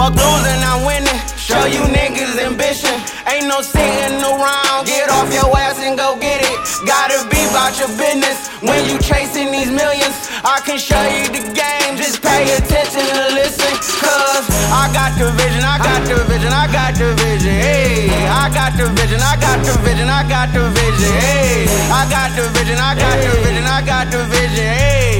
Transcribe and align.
Fuck 0.00 0.16
losing, 0.16 0.64
I'm 0.64 0.88
winning. 0.88 1.20
Show 1.36 1.60
you 1.68 1.84
niggas 1.92 2.40
ambition. 2.40 2.96
Ain't 3.28 3.52
no 3.52 3.60
sitting 3.60 4.16
around. 4.24 4.88
Get 4.88 5.12
off 5.12 5.28
your 5.28 5.52
ass 5.52 5.76
and 5.84 5.92
go 5.92 6.16
get 6.16 6.40
it. 6.40 6.56
Gotta 6.88 7.20
be 7.28 7.36
about 7.52 7.76
your 7.76 7.92
business. 8.00 8.48
When 8.64 8.80
you 8.88 8.96
chasing 8.96 9.52
these 9.52 9.68
millions, 9.68 10.16
I 10.40 10.64
can 10.64 10.80
show 10.80 11.04
you 11.04 11.28
the 11.28 11.44
game. 11.52 12.00
Just 12.00 12.24
pay 12.24 12.48
attention 12.48 13.04
and 13.12 13.36
listen. 13.36 13.68
Cause 14.00 14.48
I 14.72 14.88
got 14.96 15.20
the 15.20 15.28
vision, 15.36 15.68
I 15.68 15.76
got 15.76 16.00
the 16.08 16.16
vision, 16.32 16.48
I 16.48 16.64
got 16.72 16.96
the 16.96 17.12
vision. 17.20 17.60
Hey, 17.60 18.08
I 18.24 18.48
got 18.56 18.72
the 18.80 18.88
vision, 18.96 19.20
I 19.20 19.36
got 19.36 19.60
the 19.60 19.76
vision, 19.84 20.08
I 20.08 20.24
got 20.24 20.48
the 20.56 20.64
vision. 20.80 21.12
Hey, 21.20 21.68
I 21.92 22.08
got 22.08 22.32
the 22.32 22.48
vision, 22.56 22.80
I 22.80 22.96
got 22.96 23.20
the 23.20 23.36
vision, 23.44 23.68
I 23.68 23.84
got 23.84 24.08
the 24.08 24.24
vision. 24.32 24.64
Hey, 24.64 25.19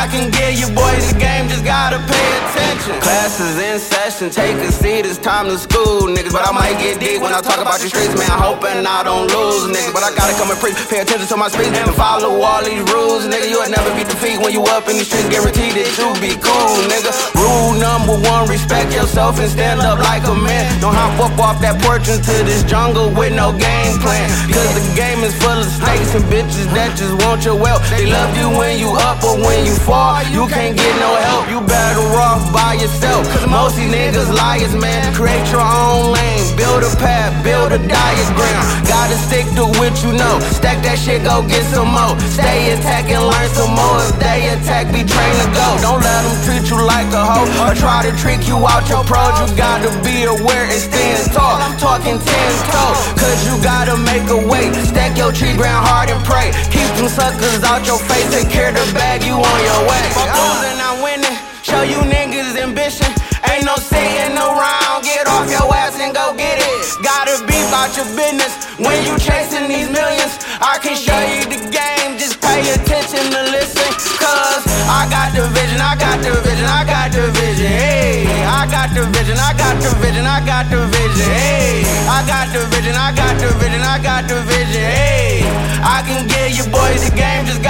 I 0.00 0.08
can 0.08 0.32
give 0.32 0.56
you 0.56 0.64
boys 0.72 1.12
the 1.12 1.20
game, 1.20 1.44
just 1.52 1.60
gotta 1.60 2.00
pay 2.08 2.28
attention. 2.40 2.96
Classes 3.04 3.60
in 3.60 3.76
session, 3.76 4.32
take 4.32 4.56
a 4.56 4.72
seat, 4.72 5.04
it's 5.04 5.20
time 5.20 5.44
to 5.52 5.60
school, 5.60 6.08
niggas. 6.08 6.32
But 6.32 6.48
I 6.48 6.56
might 6.56 6.80
get 6.80 6.96
deep 6.96 7.20
when 7.20 7.36
I 7.36 7.44
talk 7.44 7.60
about 7.60 7.84
the 7.84 7.92
streets, 7.92 8.16
man. 8.16 8.32
I'm 8.32 8.40
hoping 8.40 8.80
I 8.88 9.04
don't 9.04 9.28
lose, 9.28 9.68
niggas. 9.68 9.92
But 9.92 10.00
I 10.00 10.16
gotta 10.16 10.32
come 10.40 10.48
and 10.48 10.56
preach, 10.56 10.80
pay 10.88 11.04
attention 11.04 11.28
to 11.28 11.36
my 11.36 11.52
speech, 11.52 11.76
and 11.76 11.92
follow 12.00 12.32
all 12.40 12.64
these 12.64 12.80
rules, 12.88 13.28
nigga. 13.28 13.44
You'll 13.52 13.68
never 13.68 13.92
be 13.92 14.08
defeated 14.08 14.40
when 14.40 14.56
you 14.56 14.64
up 14.72 14.88
in 14.88 14.96
the 14.96 15.04
streets, 15.04 15.28
guaranteed 15.28 15.76
that 15.76 15.92
you 15.92 16.08
be 16.16 16.32
cool, 16.40 16.80
nigga. 16.88 17.12
Rule 17.36 17.76
number 17.76 18.16
one, 18.24 18.48
respect 18.48 18.96
yourself 18.96 19.36
and 19.36 19.52
stand 19.52 19.84
up 19.84 20.00
like 20.00 20.24
a 20.24 20.32
man. 20.32 20.80
Don't 20.80 20.96
hop 20.96 21.12
up 21.20 21.36
off 21.36 21.60
that 21.60 21.76
porch 21.84 22.08
into 22.08 22.40
this 22.48 22.64
jungle 22.64 23.12
with 23.12 23.36
no 23.36 23.52
game 23.52 24.00
plan. 24.00 24.32
Cause 24.48 24.72
the 24.80 24.84
game 24.96 25.20
is 25.28 25.36
full 25.36 25.60
of 25.60 25.68
snakes 25.68 26.16
and 26.16 26.24
bitches 26.32 26.72
that 26.72 26.96
just 26.96 27.12
want 27.20 27.44
your 27.44 27.60
wealth. 27.60 27.84
They 27.92 28.08
love 28.08 28.32
you 28.32 28.48
when 28.56 28.80
you 28.80 28.96
up, 28.96 29.20
but 29.20 29.36
when 29.44 29.68
you 29.68 29.76
fall, 29.76 29.89
you 30.30 30.46
can't 30.46 30.76
get 30.78 30.94
no 31.02 31.10
help. 31.26 31.50
You 31.50 31.60
better 31.66 32.06
off 32.14 32.52
by 32.54 32.74
yourself. 32.74 33.26
Cause 33.26 33.46
most 33.50 33.74
these 33.76 33.90
niggas 33.90 34.30
liars, 34.30 34.74
man. 34.78 35.12
Create 35.14 35.42
your 35.50 35.66
own 35.66 36.14
lane, 36.14 36.56
build 36.56 36.86
a 36.86 36.92
path, 36.94 37.34
build 37.42 37.72
a 37.72 37.78
diagram. 37.78 38.62
Gotta 38.86 39.18
stick 39.18 39.46
to 39.58 39.66
what 39.82 39.92
you 40.06 40.14
know. 40.14 40.38
Stack 40.54 40.82
that 40.86 40.94
shit, 40.98 41.24
go 41.26 41.42
get 41.42 41.66
some 41.74 41.90
more. 41.90 42.14
Stay 42.30 42.70
attack 42.70 43.10
and 43.10 43.26
learn 43.26 43.48
some 43.50 43.74
more. 43.74 43.98
If 44.06 44.14
they 44.22 44.54
attack, 44.54 44.94
be 44.94 45.02
trained 45.02 45.38
to 45.42 45.48
go. 45.58 45.68
Don't 45.82 45.98
let 45.98 46.22
them 46.22 46.38
treat 46.46 46.70
you 46.70 46.78
like 46.78 47.10
a 47.10 47.22
hoe 47.26 47.50
or 47.66 47.74
try 47.74 48.06
to 48.06 48.14
trick 48.14 48.46
you 48.46 48.62
out 48.62 48.86
your 48.86 49.02
pros. 49.02 49.34
You 49.42 49.50
gotta 49.58 49.90
be 50.06 50.22
aware 50.22 50.70
and 50.70 50.80
stand 50.80 51.34
tall. 51.34 51.58
I'm 51.58 51.74
talking 51.82 52.14
ten 52.22 52.50
toes, 52.70 52.98
cause 53.18 53.38
you 53.42 53.58
gotta 53.58 53.98
make 54.06 54.30
a 54.30 54.38
way. 54.38 54.70
Stack 54.86 55.18
your 55.18 55.34
tree 55.34 55.58
ground 55.58 55.82
hard 55.82 56.14
and 56.14 56.22
pray. 56.22 56.54
Them 57.00 57.08
suckers 57.08 57.64
out 57.64 57.86
your 57.88 57.96
face. 58.12 58.28
Take 58.28 58.52
care 58.52 58.68
the 58.76 58.84
bag, 58.92 59.24
you 59.24 59.32
on 59.32 59.60
your 59.64 59.80
way. 59.88 60.04
Fuck 60.12 60.36
losing, 60.36 60.76
I'm 60.84 61.00
winning. 61.00 61.32
Show 61.64 61.80
you 61.80 61.96
niggas 62.04 62.60
ambition. 62.60 63.08
Ain't 63.48 63.64
no 63.64 63.72
sitting 63.80 64.36
around. 64.36 65.00
Get 65.00 65.24
off 65.24 65.48
your 65.48 65.64
ass 65.72 65.96
and 65.96 66.12
go 66.12 66.36
get 66.36 66.60
it. 66.60 66.76
Gotta 67.00 67.40
be 67.48 67.56
about 67.72 67.96
your 67.96 68.04
business. 68.12 68.52
When 68.76 69.00
you 69.08 69.16
chasing 69.16 69.64
these 69.64 69.88
millions, 69.88 70.44
I 70.60 70.76
can 70.76 70.92
show 70.92 71.16
you 71.24 71.48
the 71.48 71.72
game. 71.72 72.20
Just 72.20 72.36
pay 72.44 72.60
attention 72.68 73.32
to 73.32 73.40
listen. 73.48 73.88
Cause 74.20 74.68
I 74.84 75.08
got 75.08 75.32
the 75.32 75.48
vision, 75.56 75.80
I 75.80 75.96
got 75.96 76.20
the 76.20 76.36
vision, 76.44 76.68
I 76.68 76.84
got 76.84 77.16
the 77.16 77.32
vision. 77.32 77.64
Hey, 77.64 78.28
I 78.44 78.68
got 78.68 78.92
the 78.92 79.08
vision, 79.08 79.40
I 79.40 79.56
got 79.56 79.80
the 79.80 79.88
vision, 80.04 80.28
I 80.28 80.44
got 80.44 80.68
the 80.68 80.84
vision. 80.84 81.32
Hey, 81.32 81.80
I 82.04 82.20
got 82.28 82.52
the 82.52 82.60
vision, 82.68 82.92
I 82.92 83.08
got 83.16 83.40
the 83.40 83.48
vision, 83.56 83.80
I 83.80 83.96
got 84.04 84.28
the 84.28 84.36
vision. 84.44 84.84
Hey, 84.84 85.48
I 85.80 86.04
can 86.04 86.29
give 86.50 86.66
you 86.66 86.72
boys 86.72 87.08
the 87.08 87.14
game, 87.14 87.46
just 87.46 87.62
pay 87.62 87.69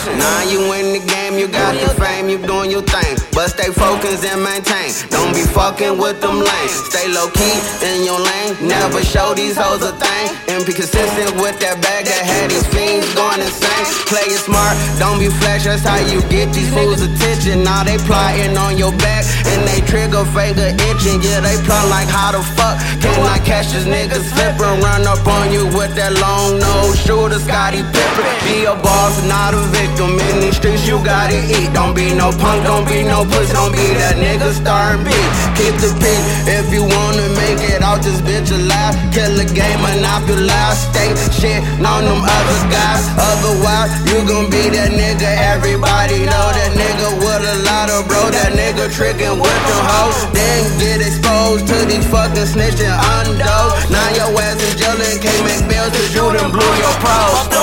attention. 0.00 0.18
Now 0.18 0.42
you 0.50 0.60
in 0.72 0.92
the 0.92 1.02
game, 1.04 1.38
you 1.38 1.48
got 1.48 1.74
the 1.74 1.88
fame, 2.00 2.28
you 2.28 2.38
doing 2.38 2.70
your 2.70 2.82
thing. 2.82 3.16
But 3.32 3.48
stay 3.48 3.72
focused 3.72 4.24
and 4.24 4.42
maintain. 4.42 4.92
Don't 5.10 5.32
be 5.34 5.42
fucking 5.42 5.98
with 5.98 6.20
them 6.20 6.40
lanes. 6.40 6.74
Stay 6.88 7.08
low 7.08 7.28
key 7.30 7.56
in 7.84 8.04
your 8.04 8.20
lane. 8.20 8.56
Never 8.60 9.02
show 9.02 9.34
these 9.34 9.56
hoes 9.56 9.82
a 9.82 9.92
thing. 9.92 10.26
And 10.48 10.64
be 10.66 10.72
consistent 10.72 11.36
with 11.40 11.58
that 11.60 11.80
bag 11.82 12.06
that 12.06 12.24
had 12.24 12.50
these 12.50 12.66
fiends 12.68 13.08
going 13.14 13.40
insane. 13.40 13.86
Play 14.08 14.26
it 14.28 14.42
smart, 14.42 14.76
don't 14.98 15.18
be 15.18 15.28
flash. 15.28 15.64
That's 15.64 15.84
how 15.84 16.00
you 16.00 16.20
get 16.28 16.52
these 16.52 16.70
fools 16.72 17.02
attention. 17.02 17.62
Now 17.64 17.84
they 17.84 17.98
plotting 18.04 18.56
on 18.56 18.76
your 18.76 18.92
back 18.98 19.24
and 19.54 19.62
they 19.68 19.80
trigger 19.86 20.24
finger 20.34 20.74
itching. 20.90 21.22
Yeah, 21.22 21.40
they 21.40 21.56
plot 21.64 21.88
like 21.88 22.08
how 22.08 22.32
the 22.32 22.42
fuck 22.56 22.78
can 23.00 23.16
I 23.24 23.38
catch 23.44 23.72
this 23.72 23.84
nigga 23.84 24.20
slipping? 24.20 24.82
Run 24.82 25.06
up 25.06 25.24
on 25.26 25.52
you 25.52 25.66
with 25.76 25.94
that 25.96 26.12
long 26.20 26.58
nose 26.58 26.98
shooter, 27.00 27.38
Scottie 27.38 27.84
Pippen. 27.94 28.26
Be 28.44 28.64
a 28.64 28.74
boss, 28.74 29.22
not 29.26 29.54
a 29.54 29.62
victim. 29.70 29.89
In 29.98 30.38
these 30.38 30.56
streets, 30.56 30.86
you 30.86 31.02
gotta 31.02 31.34
eat. 31.50 31.74
Don't 31.74 31.94
be 31.94 32.14
no 32.14 32.30
punk, 32.30 32.62
don't 32.62 32.86
be 32.86 33.02
no 33.02 33.26
puss, 33.26 33.50
don't 33.50 33.74
be 33.74 33.82
that 33.98 34.14
nigga 34.22 34.54
starring 34.54 35.02
beat. 35.02 35.30
Keep 35.58 35.82
the 35.82 35.90
beat 35.98 36.22
if 36.46 36.70
you 36.70 36.86
wanna 36.86 37.26
make 37.34 37.58
it 37.58 37.82
out 37.82 37.98
this 37.98 38.22
bitch 38.22 38.54
alive. 38.54 38.94
Kill 39.10 39.34
the 39.34 39.44
game, 39.50 39.82
monopolize, 39.82 40.78
stay 40.94 41.10
shit 41.34 41.60
on 41.82 42.06
them 42.06 42.22
other 42.22 42.60
guys. 42.70 43.02
Otherwise, 43.18 43.90
you 44.06 44.22
gon' 44.30 44.46
be 44.46 44.70
that 44.70 44.94
nigga 44.94 45.26
everybody 45.52 46.22
know. 46.22 46.46
That 46.54 46.72
nigga 46.78 47.08
with 47.18 47.42
a 47.42 47.56
lot 47.66 47.90
of 47.90 48.06
bro, 48.06 48.30
that 48.30 48.54
nigga 48.54 48.88
trickin' 48.94 49.42
with 49.42 49.60
the 49.68 49.78
hoes. 49.90 50.16
Then 50.30 50.64
get 50.78 51.02
exposed 51.02 51.66
to 51.66 51.76
these 51.90 52.06
fucking 52.06 52.46
snitching 52.46 52.94
undos. 52.94 53.90
Now 53.90 54.08
your 54.14 54.30
ass 54.38 54.62
in 54.62 54.72
jail 54.78 54.96
can't 55.18 55.44
make 55.44 55.66
bills 55.66 55.90
cause 55.92 56.14
you 56.14 56.24
done 56.30 56.54
blew 56.54 56.72
your 56.78 56.94
pros. 57.02 57.59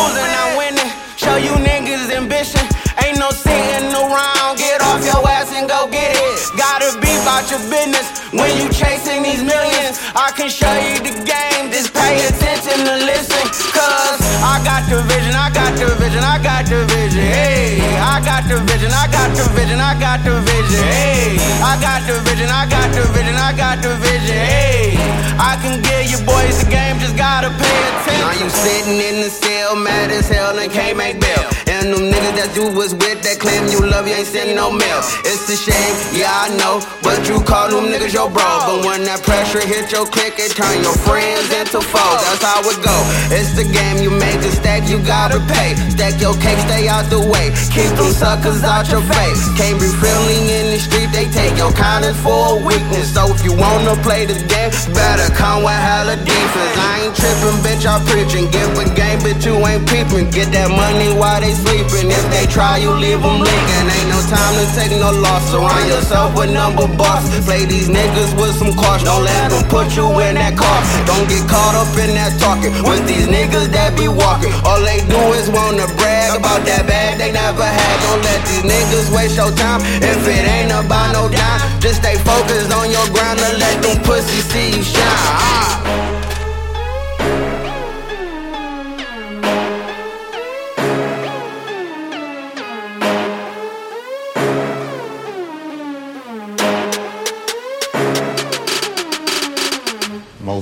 Business. 7.66 8.08
When 8.34 8.54
you 8.58 8.70
chasing 8.70 9.24
these 9.24 9.42
millions, 9.42 9.98
I 10.14 10.30
can 10.36 10.50
show 10.50 10.72
you 10.78 11.02
the 11.02 11.16
game. 11.26 11.74
Just 11.74 11.94
pay 11.94 12.22
attention 12.30 12.86
to 12.86 12.96
listen. 13.10 13.44
Cause 13.74 14.20
I 14.44 14.62
got 14.62 14.86
the 14.86 15.02
vision, 15.10 15.34
I 15.34 15.50
got 15.50 15.74
the 15.78 15.90
vision, 15.98 16.22
I 16.22 16.38
got 16.38 16.70
the 16.70 16.86
vision. 16.94 17.26
Hey, 17.26 17.82
I 17.98 18.22
got 18.22 18.46
the 18.46 18.62
vision, 18.70 18.92
I 18.94 19.10
got 19.10 19.34
the 19.34 19.46
vision, 19.58 19.80
I 19.82 19.94
got 19.98 20.22
the 20.22 20.38
vision. 20.46 20.84
Hey, 20.86 21.38
I 21.64 21.74
got 21.82 22.06
the 22.06 22.22
vision, 22.30 22.50
I 22.50 22.70
got 22.70 22.90
the 22.94 23.04
vision, 23.16 23.36
I 23.36 23.52
got 23.58 23.82
the 23.82 23.96
vision. 23.98 24.38
Hey, 24.38 24.94
I 25.42 25.58
can 25.62 25.82
give 25.82 26.06
you 26.12 26.20
boys 26.26 26.62
the 26.64 26.70
game, 26.70 27.00
just 27.00 27.18
gotta 27.18 27.50
pay 27.50 27.80
attention. 27.90 28.22
Now 28.22 28.34
you 28.38 28.50
sitting 28.50 29.00
in 29.02 29.22
the 29.22 29.30
cell, 29.30 29.76
mad 29.76 30.12
as 30.12 30.30
hell, 30.30 30.58
and 30.58 30.72
can't 30.72 30.98
make 30.98 31.20
bail. 31.20 31.57
And 31.88 31.96
them 31.96 32.12
niggas 32.12 32.36
that 32.36 32.52
you 32.52 32.68
was 32.68 32.92
with 32.92 33.24
that 33.24 33.40
claim 33.40 33.64
you 33.72 33.80
love, 33.80 34.12
you 34.12 34.20
ain't 34.20 34.28
sending 34.28 34.60
no 34.60 34.68
mail. 34.68 35.00
It's 35.24 35.48
a 35.48 35.56
shame, 35.56 35.96
yeah, 36.12 36.28
I 36.28 36.52
know. 36.60 36.84
But 37.00 37.24
you 37.32 37.40
call 37.48 37.72
them 37.72 37.88
niggas 37.88 38.12
your 38.12 38.28
bro. 38.28 38.44
But 38.44 38.84
when 38.84 39.08
that 39.08 39.24
pressure 39.24 39.64
hit 39.64 39.88
your 39.88 40.04
click, 40.04 40.36
it 40.36 40.52
turn 40.52 40.84
your 40.84 41.00
friends 41.08 41.48
into 41.48 41.80
foes. 41.80 42.20
That's 42.28 42.44
how 42.44 42.60
it 42.60 42.76
go. 42.84 42.98
It's 43.32 43.56
the 43.56 43.64
game, 43.64 44.04
you 44.04 44.12
make 44.12 44.44
a 44.44 44.52
stack, 44.52 44.84
you 44.92 45.00
gotta 45.00 45.40
pay. 45.48 45.80
Stack 45.96 46.20
your 46.20 46.36
cake, 46.44 46.60
stay 46.68 46.92
out 46.92 47.08
the 47.08 47.24
way. 47.24 47.56
Keep 47.72 47.96
them 47.96 48.12
suckers 48.12 48.68
out 48.68 48.92
your 48.92 49.00
face. 49.08 49.40
Can't 49.56 49.80
be 49.80 49.88
friendly 49.88 50.44
in 50.60 50.76
the 50.76 50.84
street, 50.84 51.08
they 51.16 51.32
take 51.32 51.56
your 51.56 51.72
kindness 51.72 52.20
for 52.20 52.36
a 52.36 52.68
weakness. 52.68 53.16
So 53.16 53.32
if 53.32 53.48
you 53.48 53.56
wanna 53.56 53.96
play 54.04 54.28
the 54.28 54.36
game, 54.52 54.76
better 54.92 55.32
come 55.40 55.64
with 55.64 55.72
hella 55.72 56.20
defense. 56.20 56.76
I 56.76 57.08
ain't 57.08 57.16
tripping, 57.16 57.64
bitch, 57.64 57.88
I'm 57.88 58.04
preaching. 58.04 58.52
Give 58.52 58.76
a 58.76 58.84
game, 58.92 59.24
but 59.24 59.40
you 59.48 59.56
ain't 59.64 59.88
peeping. 59.88 60.36
Get 60.36 60.52
that 60.52 60.68
money 60.68 61.16
while 61.16 61.40
they 61.40 61.56
sleeping. 61.78 62.12
If 62.12 62.26
they 62.32 62.46
try, 62.48 62.78
you 62.78 62.92
leave 62.92 63.22
them 63.22 63.40
leaking. 63.40 63.86
Ain't 63.86 64.10
no 64.10 64.20
time 64.26 64.54
to 64.58 64.66
take 64.74 64.92
no 64.98 65.12
loss. 65.12 65.52
Surround 65.52 65.88
yourself 65.88 66.36
with 66.36 66.52
number 66.52 66.88
bosses. 66.98 67.46
Play 67.46 67.66
these 67.66 67.90
niggas 67.90 68.34
with 68.40 68.56
some 68.58 68.74
caution. 68.74 69.06
Don't 69.06 69.24
let 69.24 69.52
them 69.52 69.64
put 69.70 69.96
you 69.96 70.08
in 70.26 70.36
that 70.36 70.58
car. 70.58 70.80
Don't 71.06 71.28
get 71.30 71.44
caught 71.48 71.76
up 71.76 71.92
in 71.98 72.16
that 72.16 72.34
talking 72.40 72.74
with 72.84 73.06
these 73.06 73.28
niggas 73.28 73.70
that 73.72 73.98
be 73.98 74.08
walking. 74.08 74.54
All 74.66 74.82
they 74.82 75.02
do 75.06 75.22
is 75.38 75.50
wanna 75.50 75.88
brag 75.98 76.38
about 76.38 76.66
that 76.66 76.88
bag 76.88 77.18
they 77.18 77.32
never 77.32 77.66
had. 77.66 77.96
Don't 78.08 78.22
let 78.24 78.42
these 78.46 78.66
niggas 78.66 79.14
waste 79.14 79.38
your 79.38 79.52
time. 79.54 79.82
If 80.02 80.26
it 80.26 80.44
ain't 80.46 80.72
about 80.72 81.14
no 81.14 81.30
dime, 81.30 81.62
just 81.80 82.02
stay 82.02 82.18
focused 82.18 82.72
on 82.74 82.90
your 82.90 83.06
grind 83.14 83.40
and 83.40 83.60
let 83.60 83.82
them 83.82 83.98
pussies 84.04 84.46
see 84.50 84.78
you 84.78 84.84
shine. 84.84 85.04
Ah. 85.06 85.87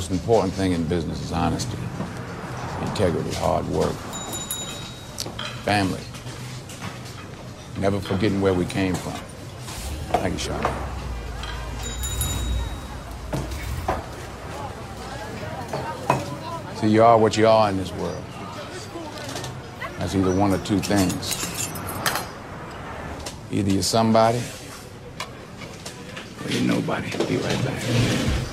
Most 0.05 0.21
important 0.21 0.53
thing 0.53 0.71
in 0.73 0.83
business 0.83 1.19
is 1.19 1.31
honesty, 1.31 1.79
integrity, 2.81 3.31
hard 3.37 3.67
work, 3.69 3.95
family. 5.63 5.99
Never 7.79 7.99
forgetting 7.99 8.39
where 8.39 8.53
we 8.53 8.65
came 8.65 8.93
from. 8.93 9.13
Thank 10.21 10.33
you, 10.33 10.39
Sean. 10.39 10.63
See, 16.75 16.89
you 16.89 17.03
are 17.03 17.17
what 17.17 17.35
you 17.35 17.47
are 17.47 17.71
in 17.71 17.77
this 17.77 17.91
world. 17.93 18.23
That's 19.97 20.13
either 20.13 20.35
one 20.35 20.53
or 20.53 20.59
two 20.59 20.77
things. 20.81 21.67
Either 23.51 23.71
you're 23.71 23.81
somebody, 23.81 24.39
or 26.43 26.51
you're 26.51 26.61
nobody. 26.61 27.09
Be 27.25 27.37
right 27.37 27.65
back. 27.65 28.44